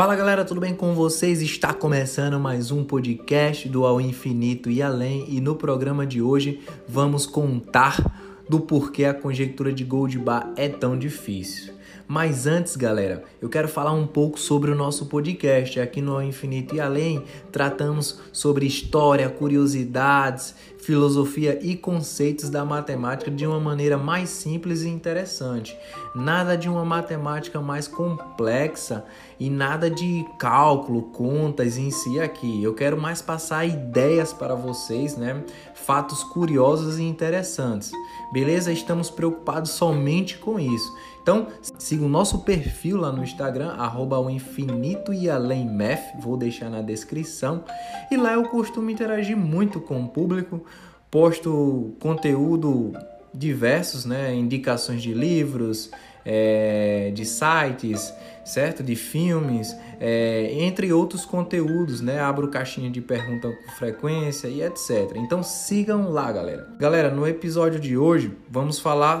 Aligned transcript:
Fala 0.00 0.16
galera, 0.16 0.46
tudo 0.46 0.62
bem 0.62 0.74
com 0.74 0.94
vocês? 0.94 1.42
Está 1.42 1.74
começando 1.74 2.40
mais 2.40 2.70
um 2.70 2.82
podcast 2.82 3.68
do 3.68 3.84
Ao 3.84 4.00
Infinito 4.00 4.70
e 4.70 4.80
Além 4.80 5.26
e 5.28 5.42
no 5.42 5.54
programa 5.54 6.06
de 6.06 6.22
hoje 6.22 6.62
vamos 6.88 7.26
contar 7.26 8.00
do 8.48 8.60
porquê 8.60 9.04
a 9.04 9.12
conjectura 9.12 9.70
de 9.70 9.84
Goldbar 9.84 10.54
é 10.56 10.70
tão 10.70 10.98
difícil. 10.98 11.74
Mas 12.08 12.46
antes, 12.46 12.76
galera, 12.76 13.22
eu 13.42 13.50
quero 13.50 13.68
falar 13.68 13.92
um 13.92 14.06
pouco 14.06 14.40
sobre 14.40 14.70
o 14.70 14.74
nosso 14.74 15.04
podcast. 15.04 15.78
Aqui 15.78 16.00
no 16.00 16.14
Ao 16.14 16.22
Infinito 16.22 16.74
e 16.74 16.80
Além, 16.80 17.22
tratamos 17.52 18.18
sobre 18.32 18.64
história, 18.64 19.28
curiosidades, 19.28 20.54
filosofia 20.82 21.58
e 21.62 21.76
conceitos 21.76 22.48
da 22.50 22.64
matemática 22.64 23.30
de 23.30 23.46
uma 23.46 23.60
maneira 23.60 23.96
mais 23.96 24.30
simples 24.30 24.82
e 24.82 24.88
interessante. 24.88 25.76
Nada 26.14 26.56
de 26.56 26.68
uma 26.68 26.84
matemática 26.84 27.60
mais 27.60 27.86
complexa 27.86 29.04
e 29.38 29.48
nada 29.48 29.90
de 29.90 30.24
cálculo, 30.38 31.02
contas 31.02 31.78
em 31.78 31.90
si 31.90 32.20
aqui. 32.20 32.62
Eu 32.62 32.74
quero 32.74 33.00
mais 33.00 33.22
passar 33.22 33.64
ideias 33.64 34.32
para 34.32 34.54
vocês, 34.54 35.16
né? 35.16 35.42
Fatos 35.74 36.22
curiosos 36.24 36.98
e 36.98 37.02
interessantes. 37.02 37.90
Beleza? 38.32 38.72
Estamos 38.72 39.10
preocupados 39.10 39.70
somente 39.70 40.38
com 40.38 40.58
isso. 40.58 40.92
Então, 41.22 41.48
siga 41.78 42.04
o 42.04 42.08
nosso 42.08 42.40
perfil 42.40 42.96
lá 42.96 43.12
no 43.12 43.22
Instagram, 43.22 43.72
arroba 43.72 44.18
o 44.18 44.30
infinito 44.30 45.12
e 45.12 45.28
além 45.28 45.66
math, 45.66 46.18
vou 46.18 46.36
deixar 46.36 46.70
na 46.70 46.80
descrição. 46.80 47.62
E 48.10 48.16
lá 48.16 48.32
eu 48.32 48.44
costumo 48.44 48.90
interagir 48.90 49.36
muito 49.36 49.80
com 49.80 50.02
o 50.02 50.08
público, 50.08 50.64
posto 51.10 51.94
conteúdo 51.98 52.92
diversos, 53.32 54.04
né? 54.04 54.34
Indicações 54.34 55.02
de 55.02 55.12
livros, 55.12 55.90
é, 56.24 57.10
de 57.14 57.24
sites, 57.24 58.12
certo? 58.44 58.82
De 58.82 58.94
filmes, 58.94 59.74
é, 60.00 60.50
entre 60.52 60.92
outros 60.92 61.24
conteúdos, 61.24 62.00
né? 62.00 62.20
Abro 62.20 62.48
caixinha 62.48 62.90
de 62.90 63.00
pergunta 63.00 63.48
com 63.48 63.72
frequência 63.72 64.48
e 64.48 64.62
etc. 64.62 65.16
Então 65.16 65.42
sigam 65.42 66.10
lá, 66.10 66.30
galera. 66.30 66.68
Galera, 66.78 67.10
no 67.10 67.26
episódio 67.26 67.80
de 67.80 67.96
hoje 67.96 68.32
vamos 68.50 68.78
falar 68.78 69.20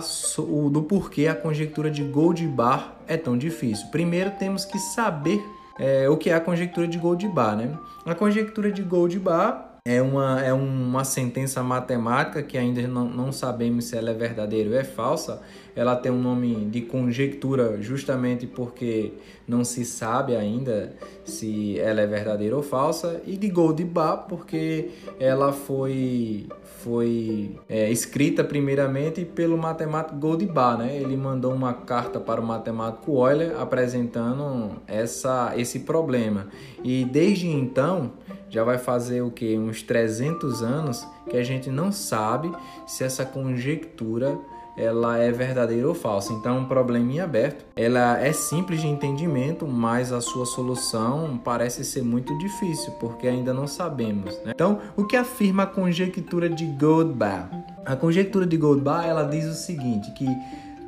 do 0.70 0.82
porquê 0.82 1.26
a 1.26 1.34
conjectura 1.34 1.90
de 1.90 2.02
Goldbar 2.02 2.96
é 3.06 3.16
tão 3.16 3.36
difícil. 3.36 3.88
Primeiro 3.88 4.30
temos 4.32 4.64
que 4.64 4.78
saber 4.78 5.42
é, 5.78 6.08
o 6.08 6.16
que 6.16 6.30
é 6.30 6.34
a 6.34 6.40
conjectura 6.40 6.86
de 6.86 6.98
Goldbar, 6.98 7.56
né? 7.56 7.76
A 8.04 8.14
conjectura 8.14 8.70
de 8.70 8.82
Goldbar 8.82 9.69
é 9.84 10.02
uma, 10.02 10.40
é 10.42 10.52
uma 10.52 11.04
sentença 11.04 11.62
matemática 11.62 12.42
que 12.42 12.58
ainda 12.58 12.86
não, 12.86 13.08
não 13.08 13.32
sabemos 13.32 13.86
se 13.86 13.96
ela 13.96 14.10
é 14.10 14.14
verdadeira 14.14 14.70
ou 14.70 14.76
é 14.76 14.84
falsa. 14.84 15.40
Ela 15.74 15.96
tem 15.96 16.12
um 16.12 16.20
nome 16.20 16.66
de 16.66 16.82
conjectura 16.82 17.80
justamente 17.80 18.46
porque 18.46 19.12
não 19.46 19.64
se 19.64 19.84
sabe 19.84 20.36
ainda 20.36 20.94
se 21.24 21.78
ela 21.78 22.00
é 22.00 22.06
verdadeira 22.06 22.56
ou 22.56 22.62
falsa. 22.62 23.22
E 23.24 23.36
de 23.36 23.48
Goldbar 23.48 24.26
porque 24.28 24.90
ela 25.18 25.52
foi, 25.52 26.46
foi 26.82 27.56
é, 27.68 27.90
escrita 27.90 28.44
primeiramente 28.44 29.24
pelo 29.24 29.56
matemático 29.56 30.18
Goldbar. 30.18 30.78
Né? 30.78 30.96
Ele 30.96 31.16
mandou 31.16 31.54
uma 31.54 31.72
carta 31.72 32.20
para 32.20 32.40
o 32.40 32.44
matemático 32.44 33.12
Euler 33.12 33.58
apresentando 33.58 34.72
essa, 34.86 35.54
esse 35.56 35.80
problema. 35.80 36.48
E 36.84 37.04
desde 37.04 37.48
então 37.48 38.12
já 38.50 38.64
vai 38.64 38.76
fazer 38.76 39.22
o 39.22 39.30
que? 39.30 39.56
Uns 39.56 39.82
300 39.82 40.62
anos 40.62 41.06
que 41.30 41.36
a 41.36 41.42
gente 41.42 41.70
não 41.70 41.92
sabe 41.92 42.52
se 42.86 43.04
essa 43.04 43.24
conjectura 43.24 44.36
ela 44.76 45.18
é 45.18 45.30
verdadeira 45.30 45.86
ou 45.86 45.94
falsa. 45.94 46.32
Então, 46.32 46.58
um 46.58 46.64
probleminha 46.64 47.24
aberto. 47.24 47.64
Ela 47.76 48.18
é 48.18 48.32
simples 48.32 48.80
de 48.80 48.86
entendimento, 48.86 49.66
mas 49.66 50.12
a 50.12 50.20
sua 50.20 50.46
solução 50.46 51.38
parece 51.44 51.84
ser 51.84 52.02
muito 52.02 52.36
difícil, 52.38 52.92
porque 52.92 53.26
ainda 53.26 53.52
não 53.52 53.66
sabemos. 53.66 54.34
Né? 54.44 54.52
Então, 54.54 54.80
o 54.96 55.04
que 55.04 55.16
afirma 55.16 55.64
a 55.64 55.66
conjectura 55.66 56.48
de 56.48 56.64
Goldbar? 56.66 57.50
A 57.84 57.96
conjectura 57.96 58.46
de 58.46 58.56
Goldbar 58.56 59.06
ela 59.06 59.24
diz 59.24 59.44
o 59.44 59.54
seguinte, 59.54 60.10
que 60.12 60.26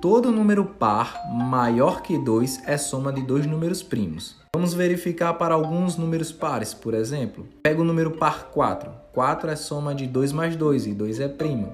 todo 0.02 0.32
número 0.32 0.64
par 0.64 1.22
maior 1.32 2.02
que 2.02 2.18
2 2.18 2.62
é 2.66 2.76
soma 2.76 3.12
de 3.12 3.22
dois 3.22 3.46
números 3.46 3.84
primos. 3.84 4.34
Vamos 4.52 4.74
verificar 4.74 5.32
para 5.34 5.54
alguns 5.54 5.96
números 5.96 6.32
pares, 6.32 6.74
por 6.74 6.92
exemplo. 6.92 7.46
Pega 7.62 7.80
o 7.80 7.84
número 7.84 8.10
par 8.10 8.50
4. 8.50 8.90
4 9.12 9.50
é 9.50 9.54
soma 9.54 9.94
de 9.94 10.08
2 10.08 10.32
mais 10.32 10.56
2 10.56 10.88
e 10.88 10.92
2 10.92 11.20
é 11.20 11.28
primo. 11.28 11.72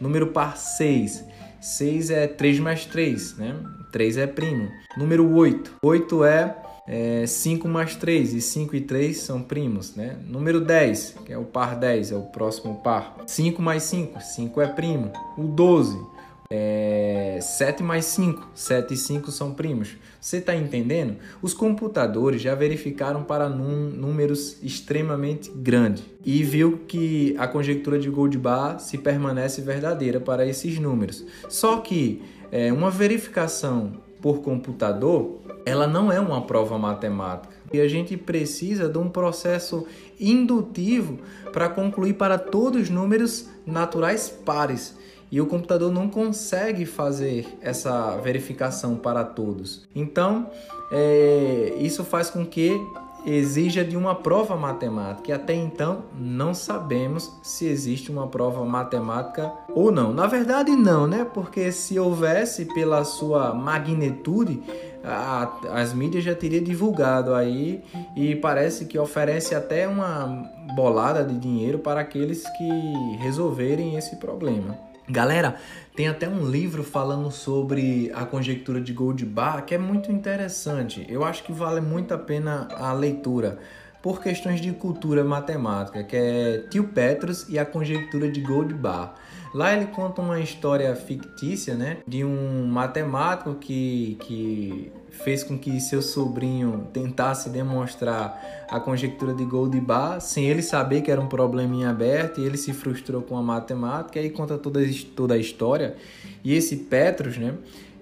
Número 0.00 0.26
par 0.26 0.56
6. 0.56 1.24
6 1.60 2.10
é 2.10 2.26
3 2.26 2.58
mais 2.58 2.84
3, 2.84 3.36
né? 3.36 3.54
3 3.92 4.16
é 4.18 4.26
primo. 4.26 4.68
Número 4.96 5.32
8. 5.32 5.76
8 5.80 6.24
é, 6.24 6.56
é 6.88 7.26
5 7.28 7.68
mais 7.68 7.94
3 7.94 8.34
e 8.34 8.40
5 8.40 8.74
e 8.74 8.80
3 8.80 9.16
são 9.16 9.40
primos, 9.40 9.94
né? 9.94 10.16
Número 10.26 10.60
10, 10.60 11.14
que 11.24 11.32
é 11.32 11.38
o 11.38 11.44
par 11.44 11.76
10, 11.76 12.10
é 12.10 12.16
o 12.16 12.22
próximo 12.22 12.80
par. 12.82 13.18
5 13.24 13.62
mais 13.62 13.84
5, 13.84 14.20
5 14.20 14.60
é 14.60 14.66
primo. 14.66 15.12
O 15.36 15.44
12 15.44 16.17
é, 16.50 17.38
7 17.42 17.82
mais 17.82 18.06
5, 18.06 18.48
7 18.54 18.94
e 18.94 18.96
5 18.96 19.30
são 19.30 19.52
primos. 19.52 19.98
Você 20.18 20.38
está 20.38 20.56
entendendo? 20.56 21.16
Os 21.42 21.52
computadores 21.52 22.40
já 22.40 22.54
verificaram 22.54 23.22
para 23.22 23.50
num, 23.50 23.90
números 23.90 24.56
extremamente 24.62 25.50
grandes 25.50 26.04
e 26.24 26.42
viu 26.42 26.84
que 26.88 27.36
a 27.38 27.46
conjectura 27.46 27.98
de 27.98 28.08
Goldbar 28.08 28.80
se 28.80 28.96
permanece 28.96 29.60
verdadeira 29.60 30.20
para 30.20 30.46
esses 30.46 30.78
números. 30.78 31.22
Só 31.50 31.80
que 31.80 32.22
é, 32.50 32.72
uma 32.72 32.90
verificação 32.90 33.92
por 34.22 34.40
computador, 34.40 35.40
ela 35.66 35.86
não 35.86 36.10
é 36.10 36.18
uma 36.18 36.46
prova 36.46 36.78
matemática. 36.78 37.54
E 37.70 37.78
a 37.78 37.86
gente 37.86 38.16
precisa 38.16 38.88
de 38.88 38.96
um 38.96 39.10
processo 39.10 39.86
indutivo 40.18 41.18
para 41.52 41.68
concluir 41.68 42.14
para 42.14 42.38
todos 42.38 42.84
os 42.84 42.90
números 42.90 43.50
naturais 43.66 44.30
pares 44.30 44.96
e 45.30 45.40
o 45.40 45.46
computador 45.46 45.92
não 45.92 46.08
consegue 46.08 46.86
fazer 46.86 47.58
essa 47.60 48.16
verificação 48.16 48.96
para 48.96 49.24
todos. 49.24 49.86
Então, 49.94 50.50
é, 50.90 51.74
isso 51.78 52.04
faz 52.04 52.30
com 52.30 52.44
que 52.44 52.80
exija 53.26 53.84
de 53.84 53.96
uma 53.96 54.14
prova 54.14 54.56
matemática 54.56 55.30
e 55.30 55.34
até 55.34 55.54
então 55.54 56.04
não 56.18 56.54
sabemos 56.54 57.30
se 57.42 57.66
existe 57.66 58.10
uma 58.10 58.26
prova 58.26 58.64
matemática 58.64 59.52
ou 59.74 59.90
não. 59.90 60.12
Na 60.12 60.26
verdade 60.26 60.70
não, 60.72 61.06
né? 61.06 61.26
Porque 61.32 61.72
se 61.72 61.98
houvesse 61.98 62.66
pela 62.66 63.04
sua 63.04 63.52
magnitude, 63.52 64.62
a, 65.04 65.52
as 65.72 65.92
mídias 65.92 66.24
já 66.24 66.34
teriam 66.34 66.62
divulgado 66.62 67.34
aí 67.34 67.82
e 68.16 68.34
parece 68.36 68.86
que 68.86 68.98
oferece 68.98 69.54
até 69.54 69.86
uma 69.86 70.44
bolada 70.74 71.24
de 71.24 71.36
dinheiro 71.38 71.78
para 71.78 72.00
aqueles 72.00 72.44
que 72.56 73.16
resolverem 73.18 73.96
esse 73.96 74.16
problema. 74.16 74.87
Galera, 75.10 75.56
tem 75.96 76.06
até 76.06 76.28
um 76.28 76.48
livro 76.48 76.84
falando 76.84 77.30
sobre 77.30 78.12
a 78.14 78.26
conjectura 78.26 78.78
de 78.80 78.92
Goldbar 78.92 79.64
que 79.64 79.74
é 79.74 79.78
muito 79.78 80.12
interessante. 80.12 81.06
Eu 81.08 81.24
acho 81.24 81.42
que 81.44 81.52
vale 81.52 81.80
muito 81.80 82.12
a 82.12 82.18
pena 82.18 82.68
a 82.76 82.92
leitura 82.92 83.58
por 84.02 84.22
questões 84.22 84.60
de 84.60 84.70
cultura 84.72 85.24
matemática, 85.24 86.04
que 86.04 86.16
é 86.16 86.58
Tio 86.70 86.84
Petrus 86.84 87.48
e 87.48 87.58
a 87.58 87.64
conjectura 87.64 88.30
de 88.30 88.40
Goldbar. 88.40 89.14
Lá 89.54 89.74
ele 89.74 89.86
conta 89.86 90.20
uma 90.20 90.38
história 90.40 90.94
fictícia, 90.94 91.74
né, 91.74 91.98
de 92.06 92.22
um 92.22 92.66
matemático 92.66 93.54
que, 93.54 94.18
que 94.20 94.92
fez 95.10 95.42
com 95.42 95.58
que 95.58 95.80
seu 95.80 96.00
sobrinho 96.00 96.88
tentasse 96.92 97.50
demonstrar 97.50 98.66
a 98.68 98.78
conjectura 98.78 99.34
de 99.34 99.44
Goldbar 99.44 100.20
sem 100.20 100.46
ele 100.46 100.62
saber 100.62 101.02
que 101.02 101.10
era 101.10 101.20
um 101.20 101.26
problema 101.26 101.74
em 101.74 101.84
aberto 101.84 102.40
e 102.40 102.44
ele 102.44 102.56
se 102.56 102.72
frustrou 102.72 103.22
com 103.22 103.36
a 103.36 103.42
matemática 103.42 104.20
e 104.20 104.30
conta 104.30 104.56
toda, 104.58 104.80
toda 105.16 105.34
a 105.34 105.38
história. 105.38 105.96
E 106.44 106.54
esse 106.54 106.76
Petrus, 106.76 107.36
né, 107.36 107.54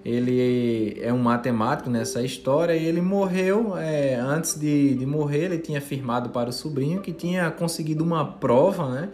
ele 0.05 0.97
é 1.01 1.11
um 1.11 1.19
matemático 1.19 1.89
nessa 1.89 2.21
história 2.21 2.73
e 2.73 2.85
ele 2.85 3.01
morreu 3.01 3.77
é, 3.77 4.15
antes 4.15 4.57
de, 4.57 4.95
de 4.95 5.05
morrer 5.05 5.45
ele 5.45 5.57
tinha 5.57 5.79
afirmado 5.79 6.29
para 6.29 6.49
o 6.49 6.53
sobrinho 6.53 7.01
que 7.01 7.11
tinha 7.11 7.51
conseguido 7.51 8.03
uma 8.05 8.25
prova 8.25 8.89
né 8.89 9.09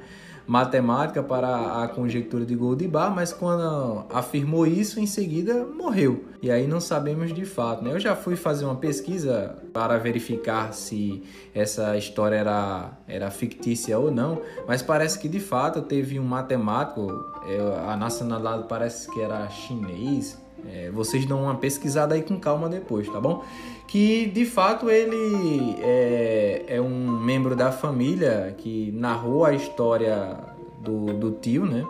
matemática 0.46 1.24
para 1.24 1.84
a 1.84 1.88
conjectura 1.88 2.46
de 2.46 2.56
Goldbar, 2.56 3.14
mas 3.14 3.32
quando 3.32 4.06
afirmou 4.10 4.68
isso, 4.68 5.00
em 5.00 5.06
seguida 5.06 5.66
morreu. 5.66 6.26
E 6.42 6.52
aí 6.52 6.68
não 6.68 6.82
sabemos 6.82 7.34
de 7.34 7.46
fato. 7.46 7.84
Né? 7.84 7.94
Eu 7.94 8.00
já 8.00 8.16
fui 8.16 8.36
fazer 8.36 8.66
uma 8.66 8.76
pesquisa 8.76 9.58
para 9.72 9.98
verificar 9.98 10.74
se 10.74 11.24
essa 11.56 11.98
história 11.98 12.36
era, 12.36 12.92
era 13.08 13.32
fictícia 13.32 13.98
ou 13.98 14.12
não, 14.12 14.42
mas 14.68 14.82
parece 14.82 15.18
que 15.20 15.30
de 15.30 15.40
fato 15.40 15.82
teve 15.82 16.20
um 16.20 16.26
matemático, 16.26 17.08
é, 17.48 17.90
a 17.90 17.96
nacionalidade 17.96 18.66
parece 18.68 19.10
que 19.12 19.22
era 19.22 19.48
chinês, 19.50 20.38
é, 20.68 20.90
vocês 20.92 21.26
dão 21.26 21.44
uma 21.44 21.56
pesquisada 21.56 22.16
aí 22.16 22.22
com 22.22 22.40
calma 22.40 22.70
depois, 22.70 23.08
tá 23.10 23.20
bom? 23.20 23.44
Que 23.88 24.28
de 24.28 24.46
fato 24.46 24.90
ele 24.90 25.76
é, 25.82 26.66
é 26.68 26.82
um 26.82 27.20
membro 27.20 27.56
da 27.56 27.72
família 27.72 28.54
que 28.58 28.92
narrou 28.94 29.46
a 29.46 29.54
história 29.54 30.38
do, 30.80 31.14
do 31.14 31.32
tio, 31.32 31.66
né? 31.66 31.86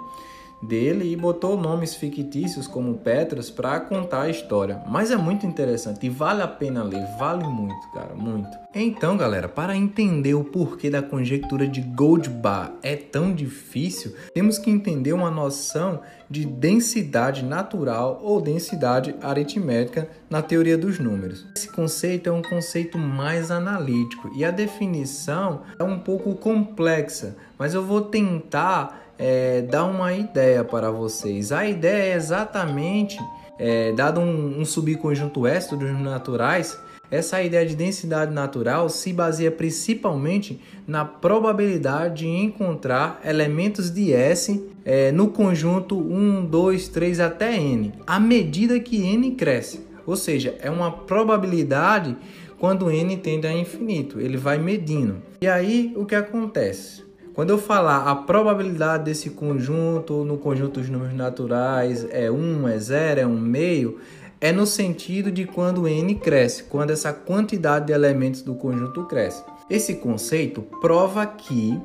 dele 0.64 1.12
e 1.12 1.16
botou 1.16 1.58
nomes 1.58 1.94
fictícios 1.94 2.68
como 2.68 2.98
Petras 2.98 3.50
para 3.50 3.82
contar 3.82 4.22
a 4.22 4.30
história. 4.30 4.82
Mas 4.88 5.12
é 5.12 5.18
muito 5.18 5.46
interessante 5.46 6.06
e 6.06 6.10
vale 6.10 6.42
a 6.42 6.48
pena 6.48 6.84
ler, 6.84 7.06
vale 7.20 7.46
muito, 7.46 7.92
cara, 7.92 8.16
muito. 8.16 8.63
Então, 8.76 9.16
galera, 9.16 9.48
para 9.48 9.78
entender 9.78 10.34
o 10.34 10.44
porquê 10.44 10.90
da 10.90 11.04
conjectura 11.04 11.68
de 11.68 11.80
Goldbach 11.80 12.72
é 12.82 12.96
tão 12.96 13.32
difícil, 13.32 14.16
temos 14.34 14.58
que 14.58 14.72
entender 14.72 15.14
uma 15.14 15.30
noção 15.30 16.02
de 16.28 16.44
densidade 16.44 17.46
natural 17.46 18.20
ou 18.24 18.42
densidade 18.42 19.14
aritmética 19.22 20.10
na 20.28 20.42
teoria 20.42 20.76
dos 20.76 20.98
números. 20.98 21.46
Esse 21.56 21.72
conceito 21.72 22.30
é 22.30 22.32
um 22.32 22.42
conceito 22.42 22.98
mais 22.98 23.52
analítico 23.52 24.32
e 24.36 24.44
a 24.44 24.50
definição 24.50 25.62
é 25.78 25.84
um 25.84 26.00
pouco 26.00 26.34
complexa, 26.34 27.36
mas 27.60 27.76
eu 27.76 27.84
vou 27.84 28.02
tentar 28.02 29.14
é, 29.20 29.62
dar 29.62 29.86
uma 29.86 30.14
ideia 30.14 30.64
para 30.64 30.90
vocês. 30.90 31.52
A 31.52 31.64
ideia 31.68 32.14
é 32.14 32.16
exatamente, 32.16 33.20
é, 33.60 33.92
dado 33.92 34.20
um, 34.20 34.62
um 34.62 34.66
subconjunto 34.66 35.46
S 35.46 35.76
dos 35.76 35.92
naturais, 36.02 36.76
essa 37.12 37.42
ideia 37.44 37.66
de 37.66 37.76
densidade 37.76 38.34
natural 38.34 38.90
se 38.90 39.14
baseia 39.14 39.52
principalmente 39.52 40.60
na 40.88 41.06
probabilidade 41.06 42.24
de 42.24 42.28
encontrar 42.28 43.22
elementos 43.24 43.92
de 43.92 44.12
S 44.12 44.68
é, 44.84 45.12
no 45.12 45.28
conjunto 45.28 45.98
1, 45.98 46.46
2, 46.46 46.88
3 46.88 47.20
até 47.20 47.56
n, 47.56 47.94
à 48.08 48.20
medida 48.20 48.80
que 48.80 48.98
n 48.98 49.32
cresce. 49.32 49.86
Ou 50.06 50.16
seja, 50.16 50.56
é 50.60 50.70
uma 50.70 50.92
probabilidade 50.92 52.18
quando 52.58 52.90
n 52.90 53.16
tende 53.18 53.46
a 53.46 53.54
infinito, 53.54 54.20
ele 54.20 54.38
vai 54.38 54.58
medindo. 54.58 55.22
E 55.42 55.48
aí 55.48 55.94
o 55.96 56.06
que 56.06 56.16
acontece? 56.16 57.04
Quando 57.34 57.50
eu 57.50 57.58
falar 57.58 58.10
a 58.10 58.16
probabilidade 58.16 59.06
desse 59.06 59.32
conjunto 59.32 60.24
no 60.24 60.38
conjunto 60.38 60.80
dos 60.80 60.88
números 60.88 61.16
naturais 61.16 62.08
é 62.12 62.30
1, 62.30 62.68
é 62.68 62.78
0, 62.78 63.20
é 63.22 63.26
1 63.26 63.40
meio, 63.40 64.00
é 64.44 64.52
no 64.52 64.68
sentido 64.68 65.32
de 65.32 65.46
quando 65.46 65.88
n 65.88 66.16
cresce, 66.16 66.64
quando 66.64 66.90
essa 66.90 67.14
quantidade 67.14 67.86
de 67.86 67.94
elementos 67.94 68.42
do 68.42 68.54
conjunto 68.54 69.06
cresce. 69.06 69.42
Esse 69.70 69.96
conceito 69.96 70.62
prova 70.82 71.26
que 71.26 71.80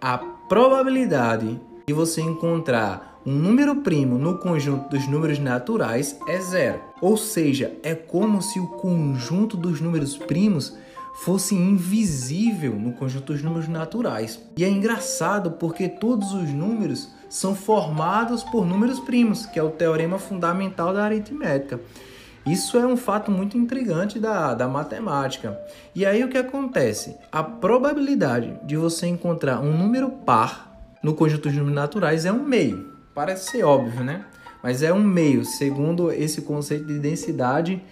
a 0.00 0.16
probabilidade 0.16 1.60
de 1.86 1.92
você 1.92 2.22
encontrar 2.22 3.20
um 3.26 3.34
número 3.34 3.82
primo 3.82 4.16
no 4.16 4.38
conjunto 4.38 4.88
dos 4.88 5.06
números 5.06 5.38
naturais 5.38 6.18
é 6.26 6.40
zero. 6.40 6.80
Ou 6.98 7.18
seja, 7.18 7.76
é 7.82 7.94
como 7.94 8.40
se 8.40 8.58
o 8.58 8.68
conjunto 8.68 9.54
dos 9.54 9.78
números 9.78 10.16
primos 10.16 10.74
fosse 11.16 11.54
invisível 11.54 12.74
no 12.74 12.94
conjunto 12.94 13.34
dos 13.34 13.42
números 13.42 13.68
naturais. 13.68 14.40
E 14.56 14.64
é 14.64 14.68
engraçado 14.68 15.50
porque 15.52 15.90
todos 15.90 16.32
os 16.32 16.48
números 16.48 17.10
são 17.32 17.54
formados 17.54 18.44
por 18.44 18.66
números 18.66 19.00
primos, 19.00 19.46
que 19.46 19.58
é 19.58 19.62
o 19.62 19.70
teorema 19.70 20.18
fundamental 20.18 20.92
da 20.92 21.02
aritmética. 21.02 21.80
Isso 22.44 22.76
é 22.76 22.86
um 22.86 22.94
fato 22.94 23.30
muito 23.30 23.56
intrigante 23.56 24.18
da, 24.18 24.52
da 24.52 24.68
matemática. 24.68 25.58
E 25.94 26.04
aí 26.04 26.22
o 26.22 26.28
que 26.28 26.36
acontece? 26.36 27.16
A 27.32 27.42
probabilidade 27.42 28.52
de 28.64 28.76
você 28.76 29.06
encontrar 29.06 29.60
um 29.60 29.74
número 29.74 30.10
par 30.10 30.76
no 31.02 31.14
conjunto 31.14 31.44
dos 31.44 31.54
números 31.54 31.74
naturais 31.74 32.26
é 32.26 32.32
um 32.32 32.44
meio. 32.44 32.92
Parece 33.14 33.50
ser 33.50 33.64
óbvio, 33.64 34.04
né? 34.04 34.26
Mas 34.62 34.82
é 34.82 34.92
um 34.92 35.02
meio, 35.02 35.42
segundo 35.46 36.12
esse 36.12 36.42
conceito 36.42 36.84
de 36.84 36.98
densidade 36.98 37.82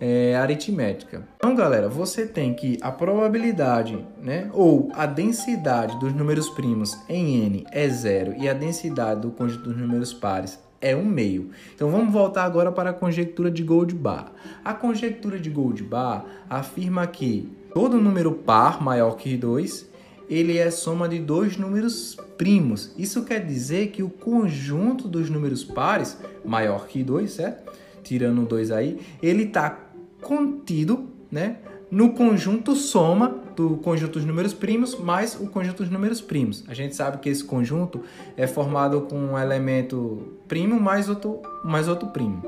é, 0.00 0.34
aritmética. 0.34 1.22
Então, 1.36 1.54
galera, 1.54 1.88
você 1.88 2.26
tem 2.26 2.54
que 2.54 2.78
a 2.80 2.90
probabilidade, 2.90 4.04
né, 4.20 4.50
ou 4.52 4.90
a 4.94 5.04
densidade 5.04 5.98
dos 6.00 6.14
números 6.14 6.48
primos 6.48 6.98
em 7.08 7.44
n 7.44 7.66
é 7.70 7.88
zero 7.88 8.34
e 8.38 8.48
a 8.48 8.54
densidade 8.54 9.20
do 9.20 9.30
conjunto 9.30 9.64
dos 9.64 9.76
números 9.76 10.12
pares 10.12 10.58
é 10.80 10.96
um 10.96 11.04
meio. 11.04 11.50
Então 11.74 11.90
vamos 11.90 12.12
voltar 12.12 12.44
agora 12.44 12.72
para 12.72 12.90
a 12.90 12.94
conjectura 12.94 13.50
de 13.50 13.62
Goldbach. 13.62 14.32
A 14.64 14.72
conjectura 14.72 15.38
de 15.38 15.50
Goldbach 15.50 16.24
afirma 16.48 17.06
que 17.06 17.52
todo 17.74 18.00
número 18.00 18.32
par 18.32 18.82
maior 18.82 19.16
que 19.16 19.36
2 19.36 19.90
ele 20.30 20.58
é 20.58 20.70
soma 20.70 21.08
de 21.08 21.18
dois 21.18 21.56
números 21.56 22.16
primos. 22.38 22.94
Isso 22.96 23.24
quer 23.24 23.44
dizer 23.44 23.88
que 23.88 24.00
o 24.00 24.08
conjunto 24.08 25.08
dos 25.08 25.28
números 25.28 25.64
pares 25.64 26.16
maior 26.44 26.86
que 26.86 27.02
2, 27.02 27.30
certo? 27.30 27.72
Tirando 28.04 28.46
2 28.46 28.70
aí, 28.70 29.00
ele 29.20 29.42
está 29.42 29.89
contido 30.20 31.08
né, 31.30 31.56
no 31.90 32.12
conjunto 32.12 32.74
soma 32.74 33.34
do 33.56 33.76
conjunto 33.78 34.12
dos 34.12 34.24
números 34.24 34.54
primos 34.54 34.98
mais 34.98 35.34
o 35.34 35.48
conjunto 35.48 35.82
dos 35.82 35.90
números 35.90 36.20
primos. 36.20 36.64
A 36.68 36.74
gente 36.74 36.94
sabe 36.94 37.18
que 37.18 37.28
esse 37.28 37.44
conjunto 37.44 38.00
é 38.36 38.46
formado 38.46 39.02
com 39.02 39.16
um 39.16 39.38
elemento 39.38 40.38
primo 40.46 40.78
mais 40.80 41.08
outro, 41.08 41.40
mais 41.64 41.88
outro 41.88 42.08
primo. 42.08 42.42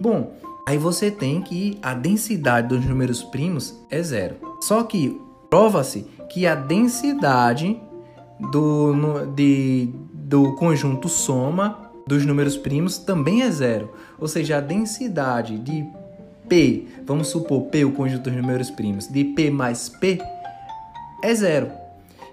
Bom, 0.00 0.34
aí 0.66 0.76
você 0.76 1.10
tem 1.10 1.40
que 1.40 1.78
a 1.82 1.94
densidade 1.94 2.68
dos 2.68 2.84
números 2.84 3.22
primos 3.22 3.78
é 3.90 4.02
zero. 4.02 4.36
Só 4.60 4.82
que 4.82 5.20
prova-se 5.48 6.06
que 6.28 6.46
a 6.46 6.54
densidade 6.54 7.80
do, 8.50 9.26
de, 9.34 9.90
do 10.12 10.54
conjunto 10.54 11.08
soma 11.08 11.90
dos 12.06 12.24
números 12.24 12.56
primos 12.56 12.98
também 12.98 13.42
é 13.42 13.50
zero. 13.50 13.90
Ou 14.18 14.26
seja, 14.26 14.58
a 14.58 14.60
densidade 14.60 15.58
de 15.58 15.86
P, 16.50 16.88
vamos 17.06 17.28
supor 17.28 17.66
P, 17.66 17.84
o 17.84 17.92
conjunto 17.92 18.24
dos 18.24 18.34
números 18.34 18.72
primos, 18.72 19.06
de 19.06 19.22
P 19.22 19.50
mais 19.50 19.88
P 19.88 20.20
é 21.22 21.32
zero. 21.32 21.70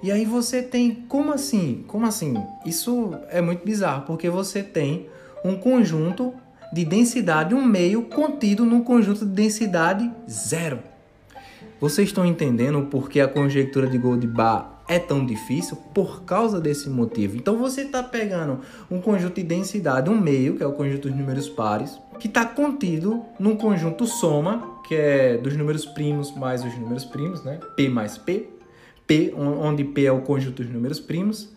E 0.02 0.12
aí 0.12 0.25
você 0.25 0.64
tem, 0.64 1.06
como 1.08 1.31
assim? 1.31 1.86
Como 1.88 2.04
assim? 2.04 2.34
Isso 2.66 3.14
é 3.30 3.42
muito 3.42 3.64
bizarro, 3.64 4.06
porque 4.08 4.28
você 4.28 4.64
tem 4.64 5.08
um 5.46 5.56
conjunto 5.56 6.34
de 6.74 6.84
densidade 6.84 7.54
um 7.54 7.64
meio 7.64 8.06
contido 8.06 8.66
num 8.66 8.84
conjunto 8.84 9.24
de 9.24 9.31
densidade 9.31 10.12
zero. 10.28 10.80
Vocês 11.80 12.08
estão 12.08 12.25
entendendo 12.25 12.88
por 12.88 13.10
que 13.10 13.22
a 13.22 13.28
conjectura 13.28 13.86
de 13.86 14.00
Goldbach 14.00 14.76
é 14.88 14.98
tão 14.98 15.25
difícil 15.25 15.78
por 15.94 16.24
causa 16.24 16.60
desse 16.60 16.89
motivo. 16.89 17.36
Então 17.36 17.57
você 17.57 17.81
está 17.81 18.01
pegando 18.01 18.62
um 18.89 19.01
conjunto 19.01 19.36
de 19.36 19.44
densidade, 19.44 20.10
um 20.10 20.19
meio, 20.19 20.56
que 20.56 20.63
é 20.63 20.68
o 20.68 20.74
conjunto 20.74 21.10
dos 21.10 21.18
números 21.18 21.50
pares, 21.50 22.00
que 22.19 22.28
está 22.28 22.45
contido 22.45 23.24
num 23.39 23.56
conjunto 23.56 24.06
soma, 24.06 24.80
que 24.88 24.95
é 24.95 25.38
dos 25.38 25.56
números 25.56 25.86
primos 25.86 26.34
mais 26.36 26.63
os 26.63 26.75
números 26.78 27.04
primos, 27.06 27.44
né? 27.44 27.60
P 27.75 27.89
mais 27.89 28.18
P, 28.18 28.50
P, 29.06 29.34
onde 29.36 29.84
P 29.84 30.06
é 30.06 30.12
o 30.12 30.22
conjunto 30.22 30.63
dos 30.63 30.72
números 30.72 31.00
primos. 31.00 31.50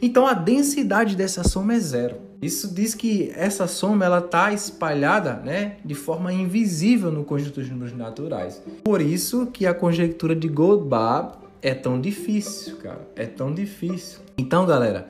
Então 0.00 0.26
a 0.26 0.32
densidade 0.32 1.16
dessa 1.16 1.42
soma 1.42 1.74
é 1.74 1.80
zero. 1.80 2.16
Isso 2.40 2.72
diz 2.72 2.94
que 2.94 3.32
essa 3.34 3.66
soma 3.66 4.04
ela 4.04 4.20
está 4.20 4.52
espalhada, 4.52 5.34
né, 5.44 5.78
de 5.84 5.94
forma 5.94 6.32
invisível 6.32 7.10
no 7.10 7.24
conjunto 7.24 7.58
dos 7.58 7.68
números 7.68 7.96
naturais. 7.96 8.62
Por 8.84 9.00
isso 9.00 9.46
que 9.46 9.66
a 9.66 9.74
conjectura 9.74 10.36
de 10.36 10.46
Goldbach 10.46 11.38
é 11.62 11.74
tão 11.74 12.00
difícil, 12.00 12.76
cara. 12.76 13.08
É 13.16 13.26
tão 13.26 13.52
difícil. 13.52 14.20
Então, 14.36 14.64
galera, 14.66 15.08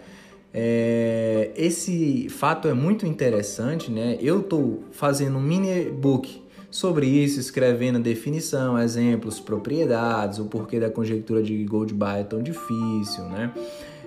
é, 0.53 1.51
esse 1.57 2.29
fato 2.29 2.69
é 2.69 2.75
muito 2.75 3.07
interessante, 3.07 3.91
né? 3.91 4.17
Eu 4.21 4.41
estou 4.41 4.85
fazendo 4.91 5.37
um 5.39 5.43
mini 5.43 5.91
book 5.91 6.43
sobre 6.71 7.07
isso, 7.07 7.41
escrevendo 7.41 7.99
definição, 7.99 8.79
exemplos, 8.79 9.41
propriedades, 9.41 10.39
o 10.39 10.47
porquê 10.47 10.79
da 10.79 10.91
conjectura 10.91 11.43
de 11.43 11.65
Goldbach 11.65 12.21
é 12.21 12.25
tão 12.25 12.43
difícil, 12.43 13.25
né? 13.25 13.53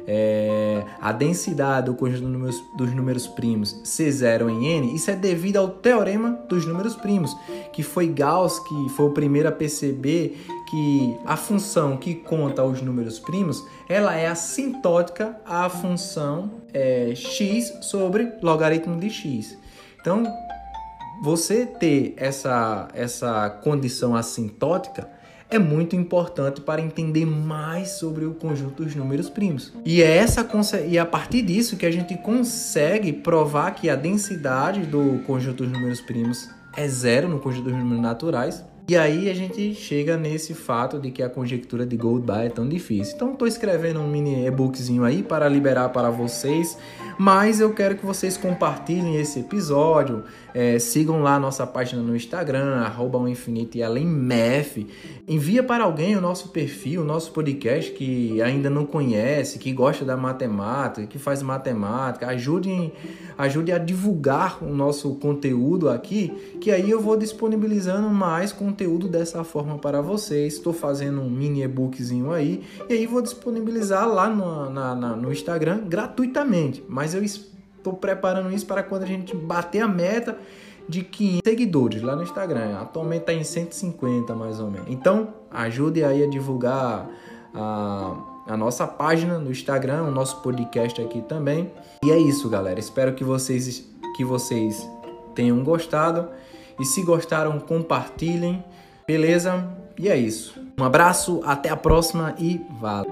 É, 0.08 0.84
a 1.00 1.12
densidade 1.12 1.88
do 1.88 1.96
conjunto 1.96 2.22
dos 2.22 2.32
números, 2.32 2.64
dos 2.76 2.94
números 2.94 3.28
primos 3.28 3.82
C0 3.84 4.50
em 4.50 4.66
N, 4.68 4.96
isso 4.96 5.12
é 5.12 5.16
devido 5.16 5.58
ao 5.58 5.70
teorema 5.70 6.40
dos 6.48 6.66
números 6.66 6.96
primos, 6.96 7.36
que 7.72 7.84
foi 7.84 8.08
Gauss 8.08 8.60
que 8.60 8.90
foi 8.90 9.06
o 9.08 9.12
primeiro 9.12 9.50
a 9.50 9.52
perceber 9.52 10.44
que 10.70 11.18
a 11.26 11.36
função 11.36 11.98
que 11.98 12.16
conta 12.16 12.64
os 12.64 12.82
números 12.82 13.20
primos, 13.20 13.64
ela 13.90 14.16
é 14.16 14.28
assintótica 14.28 15.38
à 15.46 15.70
função 15.70 16.62
é, 16.74 17.14
x 17.16 17.72
sobre 17.82 18.32
logaritmo 18.42 18.98
de 19.00 19.10
x. 19.10 19.58
Então, 20.00 20.24
você 21.22 21.66
ter 21.66 22.14
essa, 22.18 22.88
essa 22.94 23.50
condição 23.50 24.16
assintótica 24.16 25.08
é 25.52 25.60
muito 25.60 25.98
importante 25.98 26.62
para 26.62 26.82
entender 26.82 27.26
mais 27.26 27.90
sobre 27.90 28.24
o 28.24 28.34
conjunto 28.34 28.84
dos 28.84 28.96
números 28.96 29.30
primos. 29.30 29.74
E 29.86 30.02
é 30.02 30.18
essa 30.18 30.48
e 30.88 30.98
a 30.98 31.06
partir 31.06 31.42
disso 31.42 31.76
que 31.76 31.86
a 31.86 31.92
gente 31.92 32.18
consegue 32.18 33.12
provar 33.12 33.72
que 33.72 33.90
a 33.90 33.96
densidade 33.96 34.82
do 34.86 35.20
conjunto 35.28 35.64
dos 35.64 35.72
números 35.72 36.00
primos 36.00 36.50
é 36.76 36.88
zero 36.88 37.28
no 37.28 37.40
conjunto 37.40 37.66
dos 37.66 37.74
números 37.74 38.02
naturais 38.02 38.64
E 38.88 38.98
aí 38.98 39.30
a 39.30 39.34
gente 39.34 39.74
chega 39.74 40.18
nesse 40.18 40.54
fato 40.54 41.00
de 41.00 41.12
que 41.12 41.24
a 41.24 41.30
conjectura 41.30 41.86
de 41.86 41.96
Goldbar 41.96 42.42
é 42.42 42.50
tão 42.50 42.68
difícil. 42.68 43.16
Então 43.16 43.32
estou 43.32 43.48
escrevendo 43.48 44.00
um 44.00 44.08
mini 44.08 44.46
e-bookzinho 44.46 45.04
aí 45.04 45.24
para 45.24 45.48
liberar 45.48 45.90
para 45.90 46.10
vocês, 46.10 46.78
mas 47.18 47.60
eu 47.60 47.74
quero 47.74 47.96
que 47.96 48.06
vocês 48.06 48.36
compartilhem 48.36 49.16
esse 49.16 49.40
episódio, 49.40 50.24
é, 50.54 50.78
sigam 50.80 51.22
lá 51.22 51.40
nossa 51.40 51.66
página 51.66 52.02
no 52.02 52.16
Instagram, 52.16 52.82
arroba 52.82 53.18
o 53.18 53.28
infinito 53.28 53.78
e 53.78 53.84
além 53.84 54.06
MEF. 54.06 54.88
Envia 55.28 55.64
para 55.64 55.84
alguém 55.84 56.18
o 56.18 56.22
nosso 56.22 56.50
perfil, 56.50 57.02
o 57.02 57.06
nosso 57.06 57.32
podcast 57.32 57.92
que 57.92 58.42
ainda 58.42 58.70
não 58.70 58.86
conhece, 58.86 59.60
que 59.60 59.72
gosta 59.72 60.04
da 60.04 60.18
matemática, 60.18 61.08
que 61.08 61.20
faz 61.20 61.42
matemática. 61.42 62.28
Ajude, 62.28 62.92
ajude 63.38 63.72
a 63.72 63.78
divulgar 63.78 64.62
o 64.62 64.74
nosso 64.74 65.16
conteúdo 65.16 65.90
aqui, 65.90 66.58
que 66.60 66.72
aí 66.72 66.90
eu 66.90 67.00
vou 67.00 67.16
disponibilizando 67.16 68.10
mais 68.10 68.52
conteúdo 68.82 69.08
dessa 69.08 69.44
forma 69.44 69.78
para 69.78 70.02
vocês. 70.02 70.56
Estou 70.56 70.74
fazendo 70.74 71.22
um 71.22 71.30
mini 71.30 71.62
e-bookzinho 71.62 72.32
aí, 72.32 72.64
e 72.90 72.94
aí 72.94 73.06
vou 73.06 73.22
disponibilizar 73.22 74.08
lá 74.08 74.28
no, 74.28 74.70
na, 74.70 74.96
na, 74.96 75.16
no 75.16 75.32
Instagram 75.32 75.82
gratuitamente. 75.88 76.84
Mas 76.90 77.14
eu 77.14 77.24
estou 77.24 77.94
preparando 77.94 78.52
isso 78.52 78.66
para 78.66 78.82
quando 78.82 79.04
a 79.04 79.06
gente 79.06 79.36
bater 79.36 79.82
a 79.82 79.88
meta 79.88 80.38
de 80.90 81.04
500 81.04 81.42
seguidores 81.46 82.02
lá 82.02 82.16
no 82.16 82.24
Instagram. 82.24 82.80
Atualmente 82.80 83.22
está 83.22 83.34
em 83.34 83.44
150 83.44 84.34
mais 84.34 84.60
ou 84.60 84.72
menos. 84.72 84.88
Então, 84.90 85.34
ajude 85.52 86.04
aí 86.04 86.24
a 86.24 86.28
divulgar 86.28 87.08
a, 87.54 88.16
a 88.48 88.58
nossa 88.58 88.88
página 88.88 89.38
no 89.38 89.52
Instagram, 89.52 90.04
o 90.04 90.12
nosso 90.12 90.42
podcast 90.42 91.00
aqui 91.00 91.22
também. 91.22 91.72
E 92.04 92.10
é 92.10 92.18
isso, 92.18 92.50
galera. 92.50 92.80
Espero 92.80 93.14
que 93.14 93.24
vocês 93.24 93.88
que 94.18 94.26
vocês 94.26 94.90
tenham 95.36 95.64
gostado 95.64 96.28
e 96.80 96.86
se 96.86 97.04
gostaram, 97.04 97.60
compartilhem. 97.60 98.64
Beleza? 99.08 99.68
E 99.98 100.10
é 100.10 100.18
isso. 100.18 100.60
Um 100.80 100.84
abraço, 100.84 101.42
até 101.46 101.70
a 101.70 101.76
próxima 101.76 102.36
e 102.40 102.62
valeu. 102.80 103.11